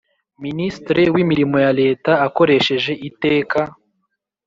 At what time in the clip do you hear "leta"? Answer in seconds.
1.81-2.11